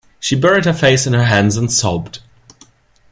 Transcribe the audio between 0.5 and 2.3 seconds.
her face in her hands and sobbed.